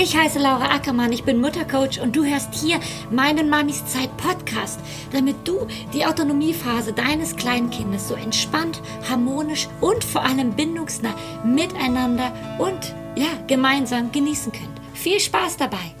[0.00, 2.78] Ich heiße Laura Ackermann, ich bin Muttercoach und du hörst hier
[3.10, 4.78] meinen Mamis Zeit Podcast,
[5.10, 8.80] damit du die Autonomiephase deines kleinen Kindes so entspannt,
[9.10, 14.80] harmonisch und vor allem bindungsnah miteinander und ja, gemeinsam genießen könnt.
[14.94, 15.96] Viel Spaß dabei!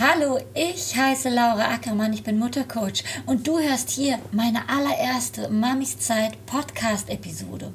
[0.00, 5.98] Hallo, ich heiße Laura Ackermann, ich bin Muttercoach und du hörst hier meine allererste Mamis
[5.98, 7.72] Zeit Podcast-Episode.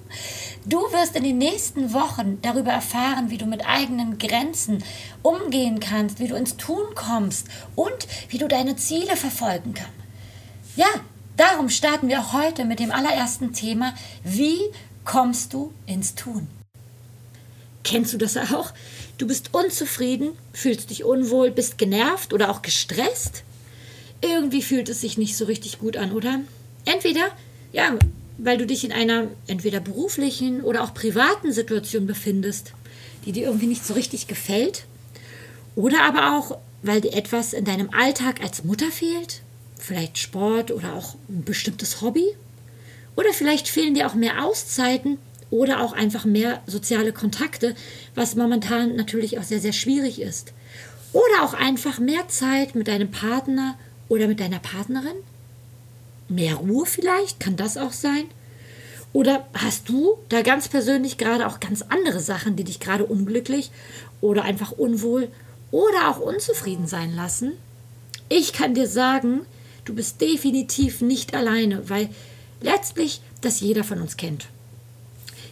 [0.63, 4.81] Du wirst in den nächsten Wochen darüber erfahren, wie du mit eigenen Grenzen
[5.21, 9.91] umgehen kannst, wie du ins Tun kommst und wie du deine Ziele verfolgen kannst.
[10.77, 10.87] Ja,
[11.35, 14.61] darum starten wir heute mit dem allerersten Thema, wie
[15.03, 16.47] kommst du ins Tun?
[17.83, 18.73] Kennst du das auch?
[19.17, 23.43] Du bist unzufrieden, fühlst dich unwohl, bist genervt oder auch gestresst.
[24.21, 26.39] Irgendwie fühlt es sich nicht so richtig gut an, oder?
[26.85, 27.27] Entweder,
[27.73, 27.97] ja,
[28.37, 32.73] weil du dich in einer entweder beruflichen oder auch privaten Situation befindest,
[33.25, 34.85] die dir irgendwie nicht so richtig gefällt.
[35.75, 39.41] Oder aber auch, weil dir etwas in deinem Alltag als Mutter fehlt.
[39.77, 42.25] Vielleicht Sport oder auch ein bestimmtes Hobby.
[43.15, 45.17] Oder vielleicht fehlen dir auch mehr Auszeiten
[45.53, 47.75] oder auch einfach mehr soziale Kontakte,
[48.15, 50.51] was momentan natürlich auch sehr, sehr schwierig ist.
[51.11, 53.77] Oder auch einfach mehr Zeit mit deinem Partner
[54.09, 55.13] oder mit deiner Partnerin.
[56.27, 58.23] Mehr Ruhe vielleicht, kann das auch sein.
[59.13, 63.69] Oder hast du da ganz persönlich gerade auch ganz andere Sachen, die dich gerade unglücklich
[64.21, 65.27] oder einfach unwohl
[65.69, 67.51] oder auch unzufrieden sein lassen?
[68.27, 69.41] Ich kann dir sagen,
[69.85, 72.09] du bist definitiv nicht alleine, weil
[72.59, 74.47] letztlich das jeder von uns kennt.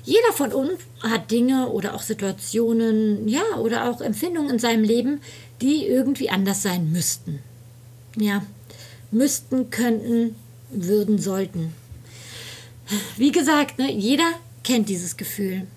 [0.04, 5.22] Jeder von uns hat Dinge oder auch Situationen, ja, oder auch Empfindungen in seinem Leben,
[5.62, 7.40] die irgendwie anders sein müssten.
[8.18, 8.44] Ja,
[9.12, 10.36] müssten, könnten,
[10.72, 11.74] würden, sollten.
[13.18, 14.32] Wie gesagt, ne, jeder
[14.64, 15.68] kennt dieses Gefühl.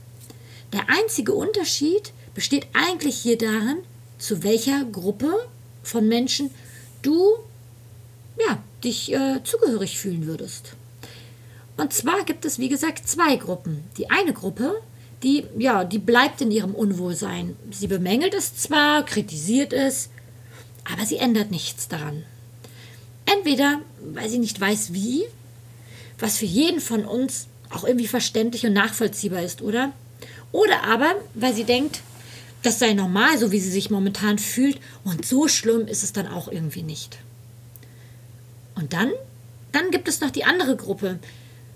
[0.73, 3.79] Der einzige Unterschied besteht eigentlich hier darin,
[4.19, 5.33] zu welcher Gruppe
[5.83, 6.51] von Menschen
[7.03, 7.37] du
[8.39, 10.75] ja, dich äh, zugehörig fühlen würdest.
[11.77, 13.85] Und zwar gibt es, wie gesagt, zwei Gruppen.
[13.97, 14.81] Die eine Gruppe,
[15.23, 17.57] die, ja, die bleibt in ihrem Unwohlsein.
[17.71, 20.11] Sie bemängelt es zwar, kritisiert es,
[20.85, 22.25] aber sie ändert nichts daran.
[23.27, 23.81] Entweder,
[24.13, 25.25] weil sie nicht weiß, wie,
[26.19, 29.93] was für jeden von uns auch irgendwie verständlich und nachvollziehbar ist, oder?
[30.53, 32.01] Oder aber, weil sie denkt,
[32.63, 36.29] das sei normal, so wie sie sich momentan fühlt, und so schlimm ist es dann
[36.29, 37.19] auch irgendwie nicht.
[38.75, 39.11] Und dann,
[39.73, 41.19] dann gibt es noch die andere Gruppe,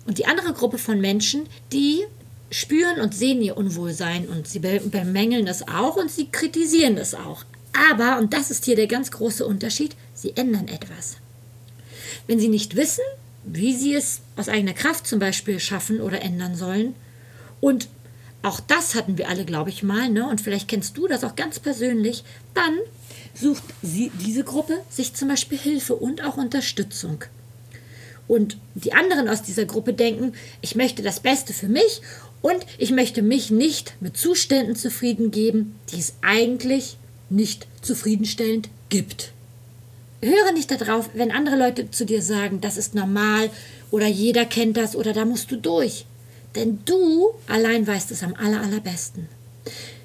[0.06, 2.04] und die andere Gruppe von Menschen, die
[2.50, 7.44] spüren und sehen ihr Unwohlsein und sie bemängeln es auch und sie kritisieren es auch.
[7.90, 11.16] Aber, und das ist hier der ganz große Unterschied, sie ändern etwas.
[12.26, 13.04] Wenn sie nicht wissen,
[13.44, 16.94] wie sie es aus eigener Kraft zum Beispiel schaffen oder ändern sollen,
[17.60, 17.88] und
[18.42, 20.28] auch das hatten wir alle, glaube ich mal, ne?
[20.28, 22.78] und vielleicht kennst du das auch ganz persönlich, dann
[23.34, 27.24] sucht sie, diese Gruppe sich zum Beispiel Hilfe und auch Unterstützung.
[28.28, 32.02] Und die anderen aus dieser Gruppe denken, ich möchte das Beste für mich
[32.42, 36.98] und ich möchte mich nicht mit Zuständen zufrieden geben, die es eigentlich
[37.30, 39.32] nicht zufriedenstellend gibt.
[40.20, 43.50] Höre nicht darauf, wenn andere Leute zu dir sagen, das ist normal
[43.90, 46.04] oder jeder kennt das oder da musst du durch.
[46.54, 49.28] Denn du allein weißt es am aller, allerbesten.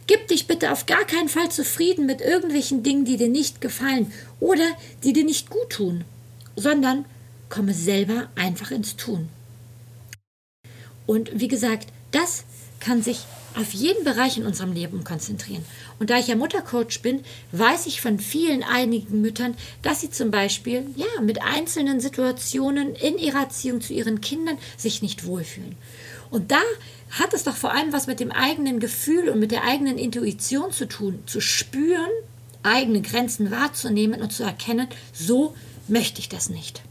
[0.06, 4.12] Gib dich bitte auf gar keinen Fall zufrieden mit irgendwelchen Dingen, die dir nicht gefallen
[4.40, 4.66] oder
[5.04, 6.04] die dir nicht gut tun,
[6.56, 7.06] sondern
[7.54, 9.30] komme selber einfach ins Tun.
[11.06, 12.46] Und wie gesagt, das
[12.80, 15.64] kann sich auf jeden Bereich in unserem Leben konzentrieren.
[16.00, 20.32] Und da ich ja Muttercoach bin, weiß ich von vielen einigen Müttern, dass sie zum
[20.32, 25.76] Beispiel ja mit einzelnen Situationen in ihrer Erziehung zu ihren Kindern sich nicht wohlfühlen.
[26.32, 26.62] Und da
[27.12, 30.72] hat es doch vor allem was mit dem eigenen Gefühl und mit der eigenen Intuition
[30.72, 32.10] zu tun, zu spüren,
[32.64, 35.54] eigene Grenzen wahrzunehmen und zu erkennen, so
[35.88, 36.82] möchte ich das nicht.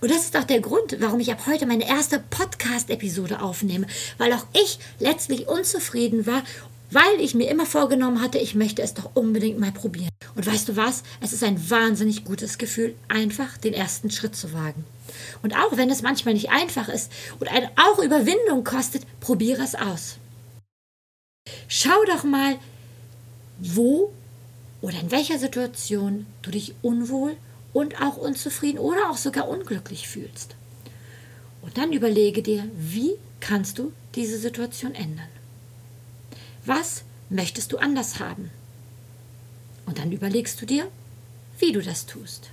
[0.00, 3.86] Und das ist auch der Grund, warum ich ab heute meine erste Podcast-Episode aufnehme,
[4.18, 6.42] weil auch ich letztlich unzufrieden war,
[6.90, 10.10] weil ich mir immer vorgenommen hatte, ich möchte es doch unbedingt mal probieren.
[10.34, 11.02] Und weißt du was?
[11.20, 14.84] Es ist ein wahnsinnig gutes Gefühl, einfach den ersten Schritt zu wagen.
[15.42, 20.16] Und auch wenn es manchmal nicht einfach ist und auch Überwindung kostet, probiere es aus.
[21.68, 22.58] Schau doch mal,
[23.58, 24.12] wo
[24.82, 27.36] oder in welcher Situation du dich unwohl
[27.72, 30.56] und auch unzufrieden oder auch sogar unglücklich fühlst.
[31.62, 35.28] Und dann überlege dir, wie kannst du diese Situation ändern?
[36.64, 38.50] Was möchtest du anders haben?
[39.86, 40.88] Und dann überlegst du dir,
[41.58, 42.50] wie du das tust.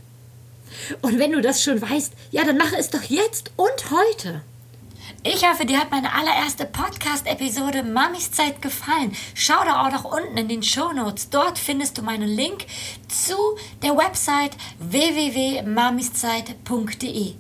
[1.02, 4.42] Und wenn du das schon weißt, ja, dann mache es doch jetzt und heute.
[5.30, 9.14] Ich hoffe, dir hat meine allererste Podcast-Episode Mamis Zeit gefallen.
[9.34, 11.30] Schau doch auch noch unten in den Show Notes.
[11.30, 12.66] Dort findest du meinen Link
[13.10, 13.36] zu
[13.84, 17.36] der Website www.mamiszeit.de.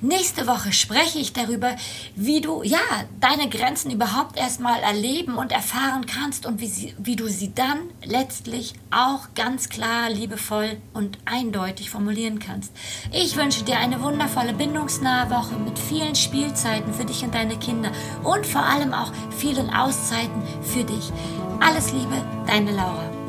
[0.00, 1.76] Nächste Woche spreche ich darüber,
[2.16, 2.78] wie du ja
[3.20, 7.78] deine Grenzen überhaupt erstmal erleben und erfahren kannst und wie, sie, wie du sie dann
[8.04, 12.72] letztlich auch ganz klar, liebevoll und eindeutig formulieren kannst.
[13.12, 17.92] Ich wünsche dir eine wundervolle bindungsnahe Woche mit vielen Spielzeiten für dich und deine Kinder
[18.24, 21.12] und vor allem auch vielen Auszeiten für dich.
[21.60, 23.21] Alles Liebe, deine Laura.